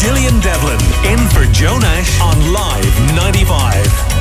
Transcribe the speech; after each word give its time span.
Gillian 0.00 0.38
Devlin 0.40 0.78
in 1.10 1.18
for 1.30 1.44
Joe 1.52 1.78
Nash 1.78 2.20
on 2.20 2.52
Live 2.52 3.16
95. 3.16 4.16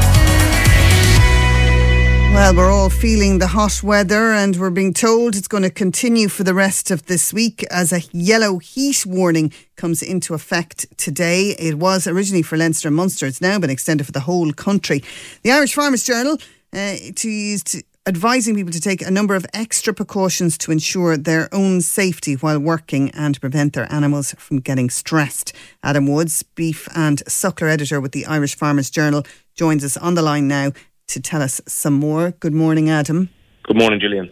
Well, 2.33 2.55
we're 2.55 2.71
all 2.71 2.90
feeling 2.90 3.40
the 3.40 3.47
hot 3.47 3.83
weather, 3.83 4.31
and 4.31 4.56
we're 4.56 4.69
being 4.69 4.94
told 4.94 5.35
it's 5.35 5.49
going 5.49 5.63
to 5.63 5.69
continue 5.69 6.29
for 6.29 6.44
the 6.44 6.53
rest 6.53 6.92
of 6.92 7.06
this 7.08 7.33
week 7.33 7.65
as 7.72 7.92
a 7.92 8.01
yellow 8.13 8.58
heat 8.60 9.06
warning 9.06 9.51
comes 9.76 10.01
into 10.01 10.33
effect 10.33 10.85
today. 10.97 11.56
It 11.60 11.76
was 11.76 12.07
originally 12.07 12.42
for 12.42 12.57
Leinster 12.57 12.87
and 12.87 12.96
Munster, 12.96 13.26
it's 13.26 13.42
now 13.42 13.60
been 13.60 13.69
extended 13.69 14.05
for 14.05 14.13
the 14.13 14.21
whole 14.21 14.53
country. 14.53 15.03
The 15.44 15.51
Irish 15.51 15.73
Farmers 15.73 16.05
Journal 16.05 16.38
uh, 16.73 16.95
to 17.16 17.30
use 17.30 17.63
advising 18.08 18.53
people 18.53 18.72
to 18.72 18.80
take 18.80 19.02
a 19.02 19.09
number 19.09 19.34
of 19.34 19.45
extra 19.52 19.91
precautions 19.94 20.58
to 20.59 20.72
ensure 20.72 21.17
their 21.17 21.49
own 21.52 21.81
safety 21.81 22.35
while 22.35 22.59
working 22.59 23.09
and 23.12 23.41
prevent 23.41 23.73
their 23.73 23.91
animals 23.91 24.36
from 24.38 24.59
getting 24.59 24.91
stressed. 24.91 25.54
Adam 25.84 26.05
Woods, 26.05 26.44
beef 26.44 26.88
and 26.95 27.23
suckler 27.26 27.70
editor 27.70 28.00
with 28.00 28.12
the 28.12 28.26
Irish 28.28 28.55
Farmers 28.55 28.91
Journal, 28.91 29.23
joins 29.55 29.84
us 29.84 29.98
on 29.98 30.14
the 30.14 30.22
line 30.22 30.48
now 30.48 30.72
to 31.08 31.20
tell 31.20 31.41
us 31.41 31.59
some 31.68 31.94
more. 31.94 32.31
Good 32.31 32.54
morning, 32.54 32.90
Adam. 32.90 33.30
Good 33.64 33.78
morning, 33.78 34.00
Gillian. 34.00 34.31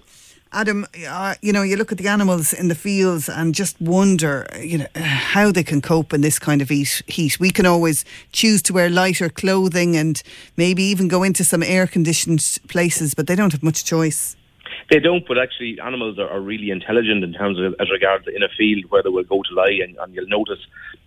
Adam, 0.53 0.85
uh, 1.09 1.33
you 1.41 1.51
know, 1.51 1.63
you 1.63 1.75
look 1.75 1.91
at 1.91 1.97
the 1.97 2.07
animals 2.07 2.53
in 2.53 2.67
the 2.67 2.75
fields 2.75 3.27
and 3.27 3.55
just 3.55 3.79
wonder, 3.81 4.45
you 4.59 4.77
know, 4.77 4.87
how 4.95 5.51
they 5.51 5.63
can 5.63 5.81
cope 5.81 6.13
in 6.13 6.21
this 6.21 6.37
kind 6.37 6.61
of 6.61 6.69
heat. 6.69 7.39
We 7.39 7.49
can 7.49 7.65
always 7.65 8.05
choose 8.31 8.61
to 8.63 8.73
wear 8.73 8.87
lighter 8.87 9.29
clothing 9.29 9.97
and 9.97 10.21
maybe 10.55 10.83
even 10.83 11.07
go 11.07 11.23
into 11.23 11.43
some 11.43 11.63
air-conditioned 11.63 12.59
places, 12.67 13.15
but 13.15 13.25
they 13.25 13.35
don't 13.35 13.51
have 13.51 13.63
much 13.63 13.83
choice. 13.83 14.35
They 14.91 14.99
don't, 14.99 15.27
but 15.27 15.39
actually, 15.39 15.79
animals 15.79 16.19
are, 16.19 16.29
are 16.29 16.41
really 16.41 16.69
intelligent 16.69 17.23
in 17.23 17.33
terms 17.33 17.59
of 17.59 17.73
as 17.79 17.89
regards 17.89 18.27
in 18.27 18.43
a 18.43 18.49
field 18.49 18.85
where 18.89 19.01
they 19.01 19.09
will 19.09 19.23
go 19.23 19.41
to 19.41 19.55
lie. 19.55 19.79
And, 19.83 19.97
and 19.97 20.13
you'll 20.13 20.27
notice 20.27 20.59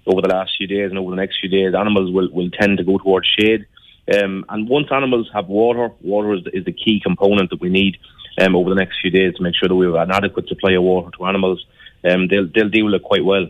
over 0.06 0.22
the 0.22 0.28
last 0.28 0.55
few 0.58 0.66
days 0.66 0.91
and 0.91 0.98
over 0.98 1.10
the 1.10 1.16
next 1.16 1.38
few 1.41 1.48
days, 1.48 1.72
animals 1.72 2.12
will, 2.12 2.28
will 2.33 2.50
tend 2.50 2.78
to 2.78 2.84
go 2.84 2.98
towards 2.98 3.28
shade. 3.38 3.66
Um, 4.12 4.44
and 4.48 4.69
once 4.69 4.88
animals 4.91 5.31
have 5.33 5.47
water, 5.47 5.92
water 6.00 6.34
is, 6.34 6.42
is 6.53 6.64
the 6.64 6.72
key 6.72 7.00
component 7.00 7.50
that 7.50 7.60
we 7.60 7.69
need 7.69 7.98
um, 8.39 8.56
over 8.56 8.70
the 8.70 8.77
next 8.77 9.01
few 9.01 9.11
days 9.11 9.34
to 9.34 9.42
make 9.42 9.55
sure 9.55 9.69
that 9.69 9.75
we 9.75 9.87
have 9.87 9.95
an 9.95 10.11
adequate 10.11 10.48
supply 10.48 10.73
of 10.73 10.83
water 10.83 11.11
to 11.17 11.27
animals. 11.27 11.65
Um, 12.05 12.29
they'll 12.29 12.48
they'll 12.55 12.69
deal 12.69 12.87
with 12.87 12.95
it 12.95 13.03
quite 13.03 13.25
well. 13.25 13.47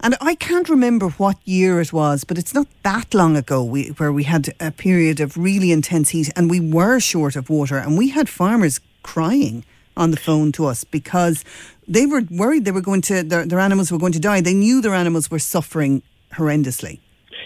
And 0.00 0.16
I 0.20 0.36
can't 0.36 0.68
remember 0.68 1.08
what 1.08 1.36
year 1.44 1.80
it 1.80 1.92
was, 1.92 2.22
but 2.22 2.38
it's 2.38 2.54
not 2.54 2.68
that 2.84 3.14
long 3.14 3.36
ago 3.36 3.64
we, 3.64 3.88
where 3.88 4.12
we 4.12 4.24
had 4.24 4.54
a 4.60 4.70
period 4.70 5.18
of 5.18 5.36
really 5.36 5.72
intense 5.72 6.10
heat 6.10 6.30
and 6.36 6.48
we 6.48 6.60
were 6.60 7.00
short 7.00 7.34
of 7.34 7.50
water 7.50 7.78
and 7.78 7.98
we 7.98 8.10
had 8.10 8.28
farmers 8.28 8.78
crying 9.02 9.64
on 9.96 10.12
the 10.12 10.16
phone 10.16 10.52
to 10.52 10.66
us 10.66 10.84
because 10.84 11.44
they 11.88 12.06
were 12.06 12.22
worried 12.30 12.64
they 12.64 12.70
were 12.70 12.80
going 12.80 13.00
to 13.02 13.24
their, 13.24 13.44
their 13.44 13.58
animals 13.58 13.90
were 13.90 13.98
going 13.98 14.12
to 14.12 14.20
die. 14.20 14.40
They 14.40 14.54
knew 14.54 14.80
their 14.80 14.94
animals 14.94 15.32
were 15.32 15.40
suffering 15.40 16.02
horrendously. 16.34 17.00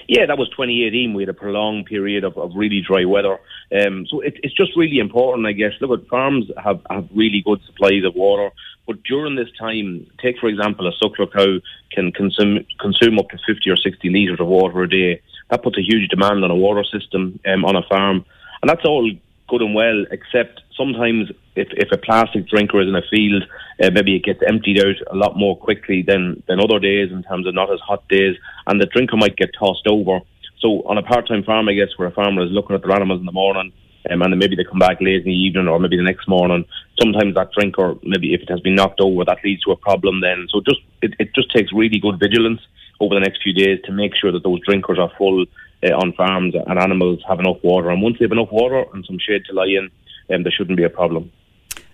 Yeah, 0.09 0.27
that 0.27 0.39
was 0.39 0.49
2018. 0.51 1.15
We 1.15 1.23
had 1.23 1.29
a 1.29 1.35
prolonged 1.35 1.87
period 1.87 2.25
of, 2.25 2.37
of 2.37 2.53
really 2.55 2.83
dry 2.87 3.05
weather. 3.05 3.39
Um, 3.75 4.07
so 4.09 4.21
it, 4.21 4.39
it's 4.43 4.55
just 4.55 4.77
really 4.77 4.99
important, 4.99 5.47
I 5.47 5.53
guess. 5.53 5.73
Look, 5.81 6.01
at 6.01 6.09
farms 6.09 6.51
have, 6.63 6.81
have 6.91 7.09
really 7.15 7.43
good 7.45 7.61
supplies 7.67 8.05
of 8.05 8.15
water. 8.15 8.51
But 8.87 9.03
during 9.05 9.37
this 9.37 9.49
time, 9.59 10.07
take 10.21 10.39
for 10.39 10.49
example, 10.49 10.89
a 10.89 10.93
suckler 10.93 11.33
cow 11.33 11.61
can 11.93 12.11
consume 12.13 12.65
consume 12.81 13.19
up 13.19 13.29
to 13.31 13.39
50 13.47 13.71
or 13.71 13.77
60 13.77 14.09
litres 14.11 14.41
of 14.41 14.49
water 14.49 14.83
a 14.83 14.89
day. 14.89 15.23
That 15.51 15.63
puts 15.63 15.79
a 15.79 15.83
huge 15.83 16.09
demand 16.09 16.45
on 16.45 16.51
a 16.51 16.57
water 16.57 16.83
system 16.85 17.39
um, 17.47 17.65
on 17.65 17.77
a 17.77 17.83
farm. 17.89 18.25
And 18.61 18.69
that's 18.69 18.85
all 18.85 19.09
good 19.49 19.63
and 19.63 19.75
well, 19.75 20.05
except 20.11 20.62
sometimes 20.77 21.31
if, 21.57 21.69
if 21.73 21.93
a 21.93 21.99
plastic 21.99 22.49
drinker 22.49 22.81
is 22.81 22.89
in 22.89 22.97
a 22.97 23.03
field, 23.11 23.45
uh, 23.83 23.91
maybe 23.93 24.17
it 24.17 24.25
gets 24.25 24.41
emptied 24.47 24.81
out 24.81 24.97
a 25.11 25.17
lot 25.17 25.37
more 25.37 25.57
quickly 25.57 26.03
than, 26.03 26.43
than 26.49 26.61
other 26.61 26.79
days 26.79 27.11
in 27.11 27.23
terms 27.23 27.47
of 27.47 27.55
not 27.55 27.73
as 27.73 27.81
hot 27.81 28.07
days, 28.09 28.37
and 28.67 28.81
the 28.81 28.87
drinker 28.87 29.17
might 29.17 29.37
get 29.37 29.51
tossed 29.59 29.87
over. 29.87 30.21
So 30.61 30.83
on 30.87 30.99
a 30.99 31.03
part-time 31.03 31.43
farm, 31.45 31.69
I 31.69 31.75
guess, 31.75 31.89
where 31.97 32.09
a 32.09 32.13
farmer 32.13 32.45
is 32.45 32.53
looking 32.53 32.77
at 32.77 32.83
their 32.83 32.95
animals 32.95 33.21
in 33.21 33.27
the 33.27 33.33
morning, 33.33 33.73
um, 34.11 34.23
and 34.23 34.33
then 34.33 34.39
maybe 34.39 34.57
they 34.57 34.65
come 34.65 34.79
back 34.79 34.99
late 35.01 35.23
in 35.23 35.25
the 35.25 35.33
evening 35.33 35.69
or 35.69 35.79
maybe 35.79 35.97
the 35.97 36.03
next 36.03 36.29
morning. 36.29 36.65
Sometimes 37.01 37.35
that 37.35 37.53
drinker, 37.53 37.95
maybe 38.03 38.35
if 38.35 38.43
it 38.43 38.51
has 38.51 38.61
been 38.61 38.75
knocked 38.75 39.01
over, 39.01 39.25
that 39.25 39.39
leads 39.45 39.63
to 39.63 39.73
a 39.73 39.77
problem 39.77 40.21
then. 40.21 40.47
So 40.51 40.61
just 40.61 40.81
it, 41.03 41.15
it 41.19 41.35
just 41.35 41.51
takes 41.55 41.73
really 41.73 41.99
good 41.99 42.19
vigilance 42.19 42.61
over 43.01 43.15
the 43.15 43.21
next 43.21 43.43
few 43.43 43.53
days 43.53 43.81
to 43.85 43.93
make 43.93 44.13
sure 44.15 44.33
that 44.33 44.43
those 44.43 44.61
drinkers 44.67 44.99
are 44.99 45.11
full 45.17 45.45
uh, 45.85 45.95
on 45.95 46.13
farms 46.15 46.55
and 46.55 46.79
animals 46.79 47.21
have 47.29 47.41
enough 47.41 47.59
water. 47.63 47.91
And 47.91 48.03
once 48.03 48.17
they 48.19 48.25
have 48.25 48.33
enough 48.33 48.53
water 48.53 48.85
and 48.93 49.05
some 49.05 49.19
shade 49.19 49.45
to 49.47 49.53
lie 49.53 49.67
in, 49.67 49.91
um, 50.31 50.43
there 50.43 50.53
shouldn't 50.53 50.77
be 50.77 50.85
a 50.85 50.91
problem. 50.91 51.31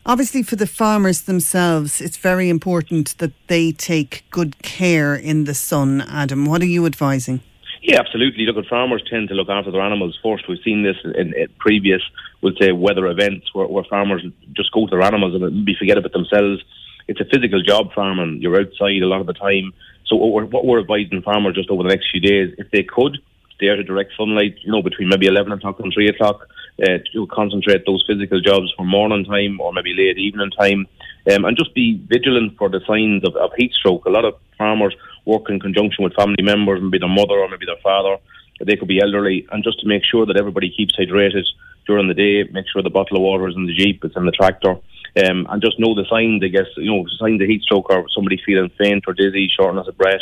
Obviously, 0.07 0.43
for 0.43 0.57
the 0.57 0.67
farmers 0.67 1.23
themselves, 1.23 2.01
it's 2.01 2.17
very 2.17 2.49
important 2.49 3.19
that 3.19 3.33
they 3.49 3.73
take 3.73 4.25
good 4.31 4.63
care 4.63 5.15
in 5.15 5.45
the 5.45 5.55
sun. 5.55 6.01
Adam, 6.09 6.47
what 6.47 6.63
are 6.63 6.67
you 6.67 6.87
advising? 6.87 7.43
Yeah, 7.83 8.01
absolutely. 8.01 8.47
Look, 8.47 8.65
farmers 8.67 9.03
tend 9.09 9.29
to 9.29 9.35
look 9.35 9.49
after 9.49 9.71
their 9.71 9.83
animals 9.83 10.19
first. 10.23 10.49
We've 10.49 10.59
seen 10.65 10.83
this 10.83 10.97
in, 11.05 11.35
in 11.35 11.49
previous, 11.59 12.03
we'll 12.41 12.57
say, 12.61 12.73
weather 12.73 13.07
events 13.07 13.55
where, 13.55 13.67
where 13.67 13.85
farmers 13.85 14.25
just 14.53 14.73
go 14.73 14.87
to 14.87 14.91
their 14.91 15.03
animals 15.03 15.35
and 15.35 15.43
maybe 15.43 15.77
forget 15.79 15.99
about 15.99 16.13
themselves. 16.13 16.63
It's 17.07 17.21
a 17.21 17.25
physical 17.25 17.63
job, 17.63 17.93
farming. 17.95 18.41
You're 18.41 18.61
outside 18.61 19.03
a 19.03 19.07
lot 19.07 19.21
of 19.21 19.27
the 19.27 19.33
time. 19.35 19.73
So 20.07 20.17
what 20.17 20.33
we're, 20.33 20.47
what 20.47 20.65
we're 20.65 20.81
advising 20.81 21.23
farmers 21.23 21.55
just 21.55 21.71
over 21.71 21.83
the 21.83 21.91
next 21.91 22.11
few 22.11 22.21
days, 22.21 22.55
if 22.59 22.71
they 22.71 22.83
could, 22.83 23.19
out 23.67 23.79
of 23.79 23.87
direct 23.87 24.13
sunlight, 24.17 24.57
you 24.63 24.71
know, 24.71 24.83
between 24.83 25.09
maybe 25.09 25.27
11 25.27 25.53
o'clock 25.53 25.81
and 25.81 25.93
3 25.93 26.09
o'clock, 26.09 26.47
uh, 26.83 26.99
to 27.13 27.27
concentrate 27.27 27.85
those 27.85 28.05
physical 28.07 28.41
jobs 28.41 28.73
for 28.77 28.85
morning 28.85 29.25
time 29.25 29.61
or 29.61 29.73
maybe 29.73 29.95
late 29.95 30.19
evening 30.19 30.51
time, 30.51 30.87
um, 31.33 31.45
and 31.45 31.57
just 31.57 31.75
be 31.75 32.01
vigilant 32.07 32.57
for 32.57 32.69
the 32.69 32.81
signs 32.87 33.25
of, 33.25 33.35
of 33.37 33.51
heat 33.57 33.73
stroke. 33.73 34.05
A 34.07 34.11
lot 34.11 34.25
of 34.25 34.35
farmers 34.57 34.95
work 35.25 35.51
in 35.51 35.59
conjunction 35.59 36.05
with 36.05 36.15
family 36.15 36.43
members, 36.43 36.81
maybe 36.81 36.99
their 36.99 37.09
mother 37.09 37.35
or 37.35 37.49
maybe 37.49 37.67
their 37.67 37.83
father. 37.83 38.17
They 38.65 38.77
could 38.77 38.89
be 38.89 39.01
elderly, 39.01 39.47
and 39.53 39.63
just 39.63 39.81
to 39.81 39.87
make 39.87 40.05
sure 40.05 40.27
that 40.27 40.37
everybody 40.37 40.71
keeps 40.71 40.97
hydrated 40.97 41.47
during 41.87 42.09
the 42.09 42.15
day, 42.15 42.45
make 42.53 42.67
sure 42.69 42.83
the 42.83 42.91
bottle 42.91 43.17
of 43.17 43.23
water 43.23 43.49
is 43.49 43.57
in 43.57 43.67
the 43.67 43.75
jeep, 43.75 44.05
it's 44.05 44.17
in 44.17 44.27
the 44.27 44.33
tractor, 44.33 44.71
um, 44.71 45.47
and 45.49 45.63
just 45.63 45.79
know 45.79 45.95
the 45.95 46.05
signs. 46.11 46.43
I 46.43 46.49
guess 46.49 46.67
you 46.77 46.91
know 46.91 47.07
signs 47.19 47.41
of 47.41 47.49
heat 47.49 47.63
stroke 47.63 47.91
or 47.91 48.07
somebody 48.15 48.41
feeling 48.45 48.71
faint 48.77 49.05
or 49.07 49.15
dizzy, 49.15 49.49
shortness 49.49 49.87
of 49.87 49.97
breath, 49.97 50.21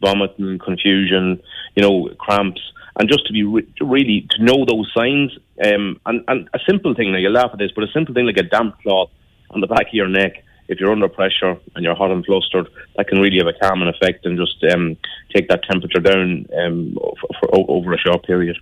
vomiting, 0.00 0.58
confusion, 0.58 1.42
you 1.74 1.82
know, 1.82 2.08
cramps 2.18 2.60
and 3.00 3.08
just 3.08 3.26
to 3.26 3.32
be 3.32 3.42
re- 3.42 3.74
really 3.80 4.26
to 4.30 4.44
know 4.44 4.64
those 4.66 4.90
signs. 4.94 5.32
Um, 5.64 6.00
and, 6.06 6.24
and 6.28 6.48
a 6.52 6.58
simple 6.68 6.94
thing, 6.94 7.12
now 7.12 7.18
you 7.18 7.30
laugh 7.30 7.50
at 7.52 7.58
this, 7.58 7.72
but 7.74 7.84
a 7.84 7.92
simple 7.92 8.14
thing 8.14 8.26
like 8.26 8.36
a 8.36 8.42
damp 8.42 8.80
cloth 8.82 9.10
on 9.50 9.60
the 9.60 9.66
back 9.66 9.88
of 9.88 9.94
your 9.94 10.08
neck, 10.08 10.44
if 10.68 10.78
you're 10.78 10.92
under 10.92 11.08
pressure 11.08 11.58
and 11.74 11.84
you're 11.84 11.94
hot 11.94 12.10
and 12.10 12.24
flustered, 12.24 12.68
that 12.96 13.08
can 13.08 13.18
really 13.18 13.38
have 13.38 13.46
a 13.46 13.58
calming 13.58 13.88
effect 13.88 14.26
and 14.26 14.38
just 14.38 14.62
um, 14.72 14.96
take 15.34 15.48
that 15.48 15.62
temperature 15.64 16.00
down 16.00 16.46
um, 16.62 16.94
for, 16.94 17.28
for, 17.40 17.70
over 17.70 17.92
a 17.92 17.98
short 17.98 18.24
period. 18.24 18.56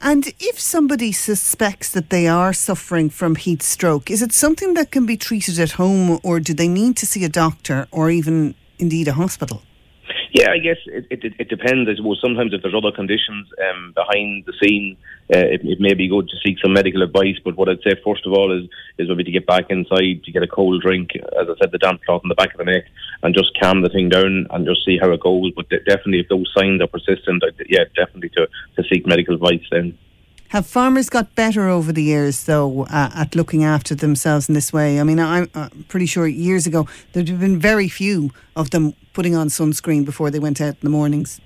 And 0.00 0.34
if 0.40 0.58
somebody 0.58 1.12
suspects 1.12 1.90
that 1.92 2.10
they 2.10 2.26
are 2.26 2.52
suffering 2.52 3.08
from 3.08 3.36
heat 3.36 3.62
stroke, 3.62 4.10
is 4.10 4.20
it 4.20 4.32
something 4.32 4.74
that 4.74 4.90
can 4.90 5.06
be 5.06 5.16
treated 5.16 5.60
at 5.60 5.72
home 5.72 6.18
or 6.24 6.40
do 6.40 6.52
they 6.52 6.66
need 6.66 6.96
to 6.96 7.06
see 7.06 7.24
a 7.24 7.28
doctor 7.28 7.86
or 7.92 8.10
even 8.10 8.56
indeed 8.80 9.06
a 9.06 9.12
hospital? 9.12 9.62
Yeah, 10.34 10.50
I 10.50 10.58
guess 10.58 10.78
it, 10.86 11.06
it, 11.10 11.34
it 11.38 11.48
depends. 11.50 11.90
I 11.90 11.94
suppose 11.94 12.18
sometimes 12.22 12.54
if 12.54 12.62
there's 12.62 12.74
other 12.74 12.90
conditions 12.90 13.48
um, 13.68 13.92
behind 13.94 14.46
the 14.46 14.54
scene, 14.62 14.96
uh, 15.28 15.36
it, 15.36 15.60
it 15.62 15.78
may 15.78 15.92
be 15.92 16.08
good 16.08 16.26
to 16.28 16.36
seek 16.42 16.56
some 16.58 16.72
medical 16.72 17.02
advice. 17.02 17.36
But 17.44 17.58
what 17.58 17.68
I'd 17.68 17.82
say 17.84 18.00
first 18.02 18.24
of 18.24 18.32
all 18.32 18.50
is 18.50 18.66
is 18.96 19.08
maybe 19.10 19.24
to 19.24 19.30
get 19.30 19.46
back 19.46 19.66
inside, 19.68 20.24
to 20.24 20.32
get 20.32 20.42
a 20.42 20.46
cold 20.46 20.80
drink, 20.80 21.10
as 21.16 21.48
I 21.50 21.54
said, 21.60 21.70
the 21.70 21.76
damp 21.76 22.02
cloth 22.04 22.22
in 22.24 22.30
the 22.30 22.34
back 22.34 22.54
of 22.54 22.58
the 22.58 22.64
neck, 22.64 22.84
and 23.22 23.34
just 23.34 23.58
calm 23.60 23.82
the 23.82 23.90
thing 23.90 24.08
down 24.08 24.46
and 24.48 24.66
just 24.66 24.86
see 24.86 24.96
how 24.98 25.12
it 25.12 25.20
goes. 25.20 25.52
But 25.54 25.68
definitely, 25.68 26.20
if 26.20 26.28
those 26.28 26.50
signs 26.56 26.80
are 26.80 26.86
persistent, 26.86 27.44
yeah, 27.68 27.84
definitely 27.94 28.30
to, 28.30 28.48
to 28.76 28.88
seek 28.88 29.06
medical 29.06 29.34
advice 29.34 29.66
then. 29.70 29.98
Have 30.52 30.66
farmers 30.66 31.08
got 31.08 31.34
better 31.34 31.66
over 31.66 31.92
the 31.92 32.02
years, 32.02 32.44
though, 32.44 32.82
uh, 32.82 33.08
at 33.14 33.34
looking 33.34 33.64
after 33.64 33.94
themselves 33.94 34.50
in 34.50 34.54
this 34.54 34.70
way? 34.70 35.00
I 35.00 35.02
mean, 35.02 35.18
I'm 35.18 35.48
uh, 35.54 35.70
pretty 35.88 36.04
sure 36.04 36.26
years 36.26 36.66
ago 36.66 36.86
there'd 37.14 37.30
have 37.30 37.40
been 37.40 37.58
very 37.58 37.88
few 37.88 38.32
of 38.54 38.68
them 38.68 38.92
putting 39.14 39.34
on 39.34 39.48
sunscreen 39.48 40.04
before 40.04 40.30
they 40.30 40.38
went 40.38 40.60
out 40.60 40.74
in 40.74 40.80
the 40.82 40.90
mornings. 40.90 41.40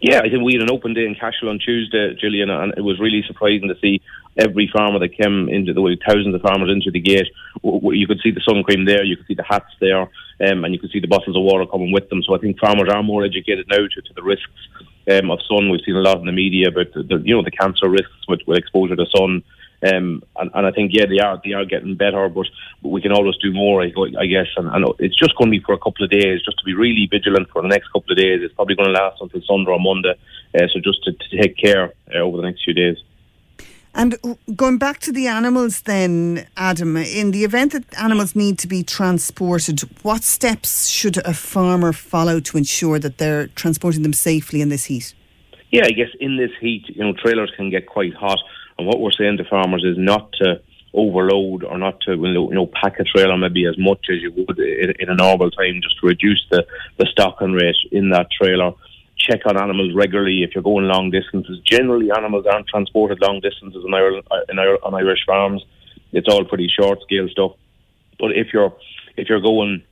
Yeah, 0.00 0.20
I 0.20 0.30
think 0.30 0.44
we 0.44 0.52
had 0.52 0.62
an 0.62 0.70
open 0.70 0.94
day 0.94 1.06
in 1.06 1.16
Cashel 1.16 1.48
on 1.48 1.58
Tuesday, 1.58 2.14
Gillian, 2.14 2.50
and 2.50 2.72
it 2.76 2.82
was 2.82 3.00
really 3.00 3.24
surprising 3.26 3.66
to 3.66 3.76
see 3.80 4.00
every 4.36 4.70
farmer 4.72 4.98
that 4.98 5.16
came 5.16 5.48
into 5.48 5.72
the 5.72 5.80
way, 5.80 5.98
thousands 6.06 6.34
of 6.34 6.42
farmers 6.42 6.70
into 6.70 6.90
the 6.90 7.00
gate. 7.00 7.28
You 7.62 8.06
could 8.06 8.20
see 8.22 8.30
the 8.30 8.40
sun 8.40 8.62
cream 8.62 8.84
there, 8.84 9.04
you 9.04 9.16
could 9.16 9.26
see 9.26 9.34
the 9.34 9.44
hats 9.44 9.72
there, 9.80 10.02
um, 10.02 10.64
and 10.64 10.72
you 10.72 10.80
could 10.80 10.90
see 10.90 11.00
the 11.00 11.06
bottles 11.06 11.36
of 11.36 11.42
water 11.42 11.66
coming 11.66 11.92
with 11.92 12.08
them. 12.08 12.22
So 12.22 12.34
I 12.34 12.38
think 12.38 12.58
farmers 12.58 12.88
are 12.88 13.02
more 13.02 13.24
educated 13.24 13.66
now 13.68 13.86
to, 13.86 14.02
to 14.02 14.14
the 14.14 14.22
risks 14.22 14.50
um, 15.10 15.30
of 15.30 15.40
sun. 15.42 15.68
We've 15.68 15.80
seen 15.84 15.96
a 15.96 16.00
lot 16.00 16.18
in 16.18 16.26
the 16.26 16.32
media 16.32 16.68
about 16.68 16.92
the, 16.94 17.22
you 17.24 17.34
know 17.34 17.42
the 17.42 17.50
cancer 17.50 17.88
risks 17.88 18.28
with, 18.28 18.40
with 18.46 18.58
exposure 18.58 18.96
to 18.96 19.06
sun. 19.14 19.42
Um, 19.84 20.22
and, 20.36 20.48
and 20.54 20.64
I 20.64 20.70
think 20.70 20.92
yeah 20.94 21.06
they 21.06 21.18
are 21.18 21.40
they 21.44 21.54
are 21.54 21.64
getting 21.64 21.96
better, 21.96 22.28
but, 22.28 22.46
but 22.82 22.90
we 22.90 23.02
can 23.02 23.12
always 23.12 23.36
do 23.38 23.52
more. 23.52 23.82
I, 23.82 23.92
I 24.18 24.26
guess, 24.26 24.46
and, 24.56 24.68
and, 24.68 24.86
it's 25.00 25.18
just 25.18 25.34
going 25.36 25.50
to 25.50 25.58
be 25.58 25.64
for 25.64 25.72
a 25.72 25.78
couple 25.78 26.04
of 26.04 26.10
days, 26.10 26.40
just 26.44 26.58
to 26.58 26.64
be 26.64 26.74
really 26.74 27.08
vigilant 27.10 27.50
for 27.50 27.62
the 27.62 27.68
next 27.68 27.88
couple 27.88 28.12
of 28.12 28.16
days. 28.16 28.40
It's 28.42 28.54
probably 28.54 28.76
going 28.76 28.94
to 28.94 29.00
last 29.00 29.20
until 29.20 29.42
Sunday 29.42 29.70
or 29.72 29.80
Monday, 29.80 30.14
uh, 30.54 30.68
so 30.72 30.78
just 30.78 31.02
to, 31.04 31.12
to 31.12 31.36
take 31.36 31.56
care 31.56 31.92
uh, 32.14 32.18
over 32.18 32.36
the 32.36 32.44
next 32.44 32.62
few 32.64 32.74
days. 32.74 32.96
And 33.94 34.16
going 34.56 34.78
back 34.78 35.00
to 35.00 35.12
the 35.12 35.26
animals, 35.26 35.82
then, 35.82 36.46
Adam, 36.56 36.96
in 36.96 37.30
the 37.30 37.44
event 37.44 37.72
that 37.72 37.84
animals 38.02 38.34
need 38.34 38.58
to 38.60 38.66
be 38.66 38.82
transported, 38.82 39.80
what 40.02 40.24
steps 40.24 40.88
should 40.88 41.18
a 41.26 41.34
farmer 41.34 41.92
follow 41.92 42.40
to 42.40 42.56
ensure 42.56 42.98
that 42.98 43.18
they're 43.18 43.48
transporting 43.48 44.02
them 44.02 44.14
safely 44.14 44.62
in 44.62 44.70
this 44.70 44.86
heat? 44.86 45.14
Yeah, 45.70 45.84
I 45.84 45.90
guess 45.90 46.08
in 46.20 46.38
this 46.38 46.50
heat, 46.58 46.84
you 46.88 47.04
know, 47.04 47.12
trailers 47.12 47.52
can 47.54 47.70
get 47.70 47.86
quite 47.86 48.14
hot, 48.14 48.38
and 48.78 48.86
what 48.86 49.00
we're 49.00 49.12
saying 49.12 49.36
to 49.38 49.44
farmers 49.44 49.84
is 49.84 49.98
not 49.98 50.32
to 50.34 50.62
overload 50.94 51.64
or 51.64 51.78
not 51.78 51.98
to 52.02 52.12
you 52.12 52.54
know 52.54 52.66
pack 52.66 53.00
a 53.00 53.04
trailer 53.04 53.36
maybe 53.38 53.66
as 53.66 53.78
much 53.78 54.06
as 54.10 54.20
you 54.20 54.30
would 54.32 54.58
in, 54.58 54.92
in 54.98 55.08
a 55.08 55.14
normal 55.14 55.50
time, 55.50 55.80
just 55.82 55.98
to 56.00 56.06
reduce 56.06 56.44
the 56.50 56.66
the 56.98 57.06
stocking 57.06 57.52
rate 57.52 57.76
in 57.90 58.10
that 58.10 58.28
trailer 58.30 58.72
check 59.22 59.40
on 59.46 59.56
animals 59.56 59.94
regularly 59.94 60.42
if 60.42 60.54
you're 60.54 60.62
going 60.62 60.86
long 60.86 61.10
distances. 61.10 61.58
Generally, 61.64 62.10
animals 62.10 62.46
aren't 62.46 62.68
transported 62.68 63.20
long 63.20 63.40
distances 63.40 63.84
in 63.86 63.94
Ireland, 63.94 64.26
uh, 64.30 64.40
in, 64.48 64.58
on 64.58 64.94
Irish 64.94 65.24
farms. 65.26 65.64
It's 66.12 66.28
all 66.28 66.44
pretty 66.44 66.68
short 66.68 67.00
scale 67.02 67.28
stuff. 67.28 67.52
But 68.18 68.32
if 68.32 68.52
you're 68.52 68.74
if 69.16 69.28
you're 69.28 69.40
going 69.40 69.82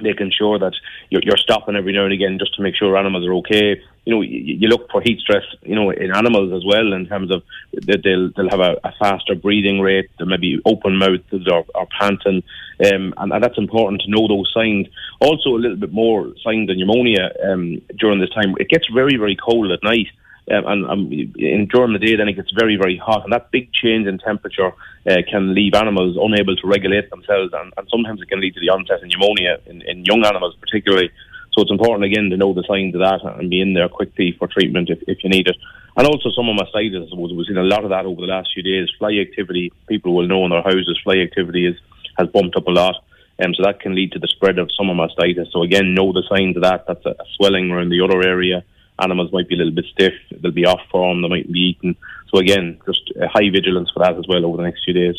making 0.00 0.30
sure 0.36 0.58
that 0.58 0.72
you're, 1.10 1.22
you're, 1.24 1.36
stopping 1.38 1.74
every 1.74 1.92
now 1.92 2.04
and 2.04 2.12
again 2.12 2.38
just 2.38 2.54
to 2.54 2.62
make 2.62 2.76
sure 2.76 2.96
animals 2.96 3.26
are 3.26 3.32
okay. 3.34 3.80
You 4.06 4.14
know, 4.14 4.22
you, 4.22 4.38
you, 4.38 4.68
look 4.68 4.90
for 4.90 5.02
heat 5.02 5.18
stress, 5.18 5.44
you 5.62 5.74
know, 5.74 5.90
in 5.90 6.14
animals 6.14 6.52
as 6.52 6.64
well 6.64 6.92
in 6.92 7.06
terms 7.06 7.30
of 7.30 7.42
that 7.72 8.02
they'll 8.02 8.30
they'll 8.34 8.50
have 8.50 8.60
a, 8.60 8.76
a 8.84 8.92
faster 8.98 9.34
breathing 9.34 9.80
rate, 9.80 10.08
they 10.18 10.24
may 10.24 10.38
be 10.38 10.60
open 10.64 10.96
mouthed 10.96 11.48
or, 11.52 11.66
or 11.74 11.86
panting, 12.00 12.42
um, 12.86 13.12
and, 13.18 13.32
and, 13.32 13.42
that's 13.42 13.58
important 13.58 14.02
to 14.02 14.10
know 14.10 14.28
those 14.28 14.50
signs. 14.54 14.86
Also, 15.20 15.50
a 15.50 15.60
little 15.60 15.76
bit 15.76 15.92
more 15.92 16.32
signs 16.42 16.70
of 16.70 16.76
pneumonia 16.76 17.32
um, 17.44 17.82
during 17.98 18.20
this 18.20 18.30
time. 18.30 18.54
It 18.60 18.68
gets 18.68 18.86
very 18.94 19.16
very 19.16 19.36
cold 19.36 19.70
at 19.72 19.82
night 19.82 20.08
um, 20.50 20.64
and 20.66 20.86
um, 20.86 21.12
in, 21.12 21.66
during 21.66 21.92
the 21.92 21.98
day, 21.98 22.14
then 22.14 22.28
it 22.28 22.34
gets 22.34 22.52
very, 22.52 22.76
very 22.76 22.96
hot, 22.96 23.24
and 23.24 23.32
that 23.32 23.50
big 23.50 23.72
change 23.72 24.06
in 24.06 24.18
temperature 24.18 24.72
uh, 25.08 25.16
can 25.28 25.54
leave 25.54 25.74
animals 25.74 26.16
unable 26.20 26.54
to 26.56 26.66
regulate 26.68 27.10
themselves, 27.10 27.52
and, 27.52 27.72
and, 27.76 27.88
sometimes 27.90 28.22
it 28.22 28.28
can 28.28 28.40
lead 28.40 28.54
to 28.54 28.60
the 28.60 28.68
onset 28.68 29.02
of 29.02 29.08
pneumonia 29.08 29.58
in, 29.66 29.82
in, 29.82 30.04
young 30.04 30.24
animals, 30.24 30.54
particularly. 30.60 31.10
So 31.56 31.62
it's 31.62 31.70
important 31.70 32.04
again 32.04 32.28
to 32.28 32.36
know 32.36 32.52
the 32.52 32.64
signs 32.68 32.94
of 32.94 33.00
that 33.00 33.24
and 33.24 33.48
be 33.48 33.62
in 33.62 33.72
there 33.72 33.88
quickly 33.88 34.36
for 34.38 34.46
treatment 34.46 34.90
if, 34.90 35.00
if 35.08 35.24
you 35.24 35.30
need 35.30 35.48
it. 35.48 35.56
And 35.96 36.06
also 36.06 36.28
some 36.30 36.48
of 36.50 36.54
my 36.54 36.68
I 36.68 37.08
suppose 37.08 37.32
we've 37.32 37.46
seen 37.46 37.56
a 37.56 37.62
lot 37.62 37.82
of 37.82 37.90
that 37.90 38.04
over 38.04 38.20
the 38.20 38.26
last 38.26 38.50
few 38.52 38.62
days. 38.62 38.90
Fly 38.98 39.12
activity, 39.14 39.72
people 39.88 40.14
will 40.14 40.28
know 40.28 40.44
in 40.44 40.50
their 40.50 40.62
houses, 40.62 41.00
fly 41.02 41.16
activity 41.16 41.66
is, 41.66 41.76
has 42.18 42.28
bumped 42.28 42.56
up 42.56 42.66
a 42.66 42.70
lot. 42.70 42.96
Um, 43.42 43.54
so 43.54 43.64
that 43.64 43.80
can 43.80 43.94
lead 43.94 44.12
to 44.12 44.18
the 44.18 44.28
spread 44.28 44.58
of 44.58 44.70
summer 44.72 44.94
mastitis. 44.94 45.50
So 45.52 45.62
again, 45.62 45.94
know 45.94 46.12
the 46.12 46.24
signs 46.28 46.56
of 46.56 46.62
that. 46.62 46.86
That's 46.86 47.04
a, 47.04 47.10
a 47.10 47.24
swelling 47.36 47.70
around 47.70 47.88
the 47.88 48.02
other 48.02 48.22
area 48.22 48.64
animals 48.98 49.32
might 49.32 49.48
be 49.48 49.54
a 49.54 49.58
little 49.58 49.74
bit 49.74 49.84
stiff, 49.92 50.14
they'll 50.40 50.52
be 50.52 50.66
off 50.66 50.80
form, 50.90 51.22
they 51.22 51.28
might 51.28 51.50
be 51.52 51.76
eaten. 51.76 51.96
So 52.32 52.38
again, 52.38 52.80
just 52.86 53.12
high 53.30 53.50
vigilance 53.50 53.90
for 53.92 54.00
that 54.00 54.16
as 54.16 54.26
well 54.28 54.44
over 54.44 54.56
the 54.56 54.62
next 54.62 54.84
few 54.84 54.94
days. 54.94 55.16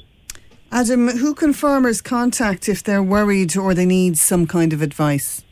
Adam, 0.71 1.07
who 1.07 1.33
can 1.33 1.53
farmers 1.53 2.01
contact 2.01 2.67
if 2.67 2.83
they're 2.83 3.03
worried 3.03 3.55
or 3.55 3.73
they 3.73 3.85
need 3.85 4.17
some 4.17 4.47
kind 4.47 4.73
of 4.73 4.81
advice? 4.81 5.43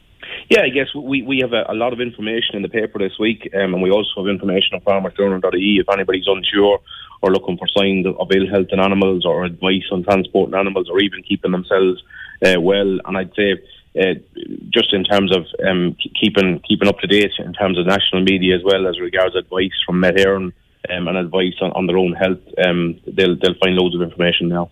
Yeah, 0.49 0.61
I 0.61 0.69
guess 0.69 0.93
we, 0.93 1.23
we 1.23 1.39
have 1.39 1.53
a, 1.53 1.65
a 1.69 1.73
lot 1.73 1.91
of 1.91 1.99
information 1.99 2.55
in 2.55 2.61
the 2.61 2.69
paper 2.69 2.99
this 2.99 3.17
week, 3.19 3.49
um, 3.55 3.73
and 3.73 3.81
we 3.81 3.89
also 3.89 4.09
have 4.17 4.27
information 4.27 4.75
on 4.75 4.81
farmersjournal.ie 4.81 5.79
if 5.79 5.89
anybody's 5.91 6.27
unsure 6.27 6.81
or 7.21 7.31
looking 7.31 7.57
for 7.57 7.67
signs 7.67 8.05
of, 8.05 8.31
ill 8.31 8.47
health 8.47 8.67
in 8.71 8.79
animals 8.79 9.25
or 9.25 9.45
advice 9.45 9.85
on 9.91 10.03
transporting 10.03 10.53
animals 10.53 10.87
or 10.89 10.99
even 10.99 11.23
keeping 11.23 11.51
themselves 11.51 12.03
uh, 12.45 12.61
well. 12.61 12.99
And 13.05 13.17
I'd 13.17 13.33
say 13.33 13.53
uh, 13.99 14.13
just 14.69 14.93
in 14.93 15.03
terms 15.03 15.35
of 15.35 15.45
um, 15.67 15.95
keeping 16.21 16.59
keeping 16.67 16.87
up 16.87 16.99
to 16.99 17.07
date 17.07 17.31
in 17.39 17.53
terms 17.53 17.79
of 17.79 17.87
national 17.87 18.23
media 18.23 18.55
as 18.55 18.63
well 18.63 18.87
as 18.87 18.99
regards 18.99 19.35
advice 19.35 19.73
from 19.85 19.99
Met 19.99 20.15
Éireann 20.15 20.53
um, 20.89 21.07
and 21.07 21.17
advice 21.17 21.55
on, 21.61 21.71
on 21.71 21.87
their 21.87 21.97
own 21.97 22.13
health, 22.13 22.43
um, 22.63 22.99
they'll 23.07 23.35
they'll 23.41 23.59
find 23.59 23.75
loads 23.75 23.95
of 23.95 24.01
information 24.01 24.49
now. 24.49 24.69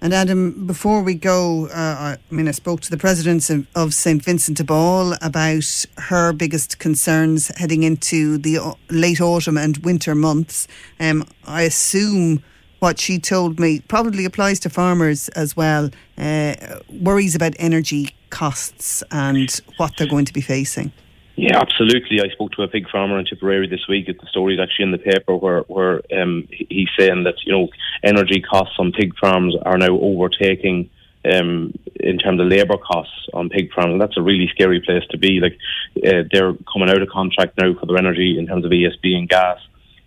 And 0.00 0.12
Adam, 0.12 0.66
before 0.66 1.02
we 1.02 1.14
go, 1.14 1.68
uh, 1.68 2.16
I 2.16 2.18
mean, 2.30 2.48
I 2.48 2.50
spoke 2.50 2.82
to 2.82 2.90
the 2.90 2.98
president 2.98 3.48
of 3.74 3.94
St 3.94 4.22
Vincent 4.22 4.58
de 4.58 4.64
Paul 4.64 5.14
about 5.22 5.86
her 5.96 6.32
biggest 6.32 6.78
concerns 6.78 7.48
heading 7.56 7.82
into 7.82 8.36
the 8.36 8.76
late 8.90 9.20
autumn 9.20 9.56
and 9.56 9.78
winter 9.78 10.14
months. 10.14 10.68
Um, 11.00 11.26
I 11.46 11.62
assume 11.62 12.42
what 12.78 13.00
she 13.00 13.18
told 13.18 13.58
me 13.58 13.80
probably 13.80 14.26
applies 14.26 14.60
to 14.60 14.70
farmers 14.70 15.28
as 15.30 15.56
well. 15.56 15.90
Uh, 16.18 16.54
worries 16.90 17.34
about 17.34 17.54
energy 17.58 18.14
costs 18.28 19.02
and 19.10 19.50
what 19.78 19.96
they're 19.96 20.06
going 20.06 20.26
to 20.26 20.32
be 20.32 20.42
facing. 20.42 20.92
Yeah, 21.36 21.60
absolutely. 21.60 22.22
I 22.22 22.32
spoke 22.32 22.52
to 22.52 22.62
a 22.62 22.68
pig 22.68 22.88
farmer 22.88 23.18
in 23.18 23.26
Tipperary 23.26 23.68
this 23.68 23.86
week. 23.86 24.06
The 24.06 24.26
story 24.28 24.54
is 24.54 24.60
actually 24.60 24.84
in 24.84 24.92
the 24.92 24.98
paper 24.98 25.36
where 25.36 25.60
where 25.68 26.00
um, 26.18 26.48
he's 26.50 26.88
saying 26.98 27.24
that 27.24 27.34
you 27.44 27.52
know 27.52 27.68
energy 28.02 28.40
costs 28.40 28.76
on 28.78 28.92
pig 28.92 29.14
farms 29.18 29.54
are 29.66 29.76
now 29.76 30.00
overtaking 30.00 30.88
um, 31.30 31.74
in 32.00 32.16
terms 32.16 32.40
of 32.40 32.46
labour 32.46 32.78
costs 32.78 33.28
on 33.34 33.50
pig 33.50 33.70
farms, 33.74 33.92
and 33.92 34.00
that's 34.00 34.16
a 34.16 34.22
really 34.22 34.48
scary 34.48 34.80
place 34.80 35.04
to 35.10 35.18
be. 35.18 35.40
Like 35.40 35.58
uh, 36.06 36.22
they're 36.32 36.54
coming 36.72 36.88
out 36.88 37.02
of 37.02 37.10
contract 37.10 37.58
now 37.58 37.74
for 37.74 37.84
their 37.84 37.98
energy 37.98 38.38
in 38.38 38.46
terms 38.46 38.64
of 38.64 38.70
ESB 38.70 39.14
and 39.14 39.28
gas, 39.28 39.58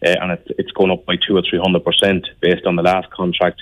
uh, 0.03 0.15
and 0.21 0.31
it's, 0.31 0.47
it's 0.57 0.71
going 0.71 0.89
up 0.89 1.05
by 1.05 1.15
two 1.15 1.37
or 1.37 1.43
three 1.47 1.59
hundred 1.59 1.85
percent 1.85 2.27
based 2.41 2.65
on 2.65 2.75
the 2.75 2.81
last 2.81 3.11
contract. 3.11 3.61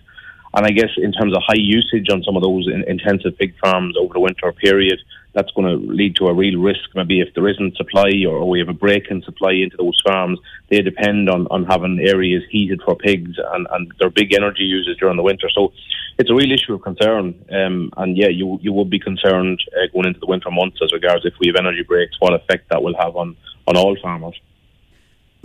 And 0.54 0.66
I 0.66 0.70
guess 0.70 0.92
in 0.96 1.12
terms 1.12 1.36
of 1.36 1.44
high 1.46 1.60
usage 1.60 2.08
on 2.10 2.24
some 2.24 2.38
of 2.38 2.44
those 2.44 2.68
in, 2.68 2.86
intensive 2.88 3.38
pig 3.38 3.56
farms 3.60 3.98
over 4.00 4.14
the 4.14 4.22
winter 4.22 4.54
period, 4.54 5.00
that's 5.38 5.52
going 5.52 5.68
to 5.68 5.94
lead 5.94 6.16
to 6.16 6.26
a 6.26 6.34
real 6.34 6.60
risk. 6.60 6.90
Maybe 6.96 7.22
if 7.22 7.32
there 7.36 7.48
isn't 7.48 7.78
supply 7.78 8.10
or, 8.28 8.50
we 8.50 8.58
have 8.58 8.70
a 8.70 8.74
break 8.74 9.12
in 9.12 9.22
supply 9.22 9.52
into 9.52 9.78
those 9.78 10.02
farms, 10.04 10.40
they 10.72 10.82
depend 10.82 11.30
on, 11.30 11.46
on 11.52 11.64
having 11.64 12.00
areas 12.00 12.42
heated 12.50 12.82
for 12.84 12.96
pigs 12.96 13.38
and, 13.54 13.68
and 13.70 13.94
they're 14.00 14.10
big 14.10 14.34
energy 14.34 14.64
users 14.64 14.98
during 14.98 15.16
the 15.16 15.22
winter. 15.22 15.48
So 15.54 15.74
it's 16.18 16.32
a 16.32 16.34
real 16.34 16.52
issue 16.52 16.74
of 16.74 16.82
concern. 16.82 17.36
Um, 17.52 17.92
and 17.98 18.18
yeah, 18.18 18.30
you 18.30 18.58
you 18.64 18.74
would 18.74 18.90
be 18.90 19.00
concerned 19.00 19.60
uh, 19.78 19.86
going 19.94 20.08
into 20.08 20.20
the 20.20 20.26
winter 20.26 20.50
months 20.50 20.80
as 20.84 20.92
regards 20.92 21.24
if 21.24 21.36
we 21.40 21.48
have 21.50 21.56
energy 21.56 21.84
breaks, 21.84 22.16
what 22.20 22.34
effect 22.34 22.70
that 22.72 22.82
will 22.82 22.98
have 22.98 23.16
on, 23.16 23.38
on 23.68 23.78
all 23.78 23.96
farmers. 24.02 24.42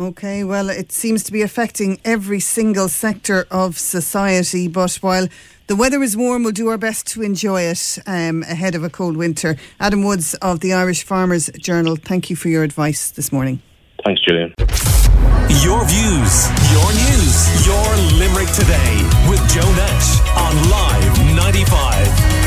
Okay, 0.01 0.43
well, 0.43 0.71
it 0.71 0.91
seems 0.91 1.23
to 1.25 1.33
be 1.33 1.43
affecting 1.43 2.01
every 2.03 2.41
single 2.41 2.89
sector 2.89 3.47
of 3.51 3.79
society, 3.79 4.69
but 4.69 4.95
while 5.03 5.29
the 5.73 5.77
weather 5.77 6.03
is 6.03 6.19
warm, 6.19 6.43
we'll 6.43 6.53
do 6.53 6.69
our 6.69 6.77
best 6.77 7.07
to 7.07 7.23
enjoy 7.23 7.63
it 7.63 7.99
um, 8.07 8.43
ahead 8.43 8.75
of 8.75 8.85
a 8.85 8.91
cold 8.91 9.17
winter. 9.17 9.57
Adam 9.81 10.05
Woods 10.05 10.35
of 10.35 10.61
the 10.61 10.75
Irish 10.75 11.03
Farmers 11.03 11.49
Journal, 11.59 11.97
thank 11.97 12.29
you 12.29 12.37
for 12.37 12.51
your 12.51 12.63
advice 12.63 13.11
this 13.11 13.33
morning. 13.33 13.63
Thanks, 14.05 14.21
Julian. 14.21 14.53
Your 15.65 15.83
views, 15.89 16.45
your 16.77 16.89
news, 16.93 17.67
your 17.67 17.89
Limerick 18.21 18.53
today 18.53 19.01
with 19.31 19.41
Joe 19.49 19.73
Nash 19.73 20.21
on 20.37 20.69
Live 20.69 21.37
95. 21.37 22.42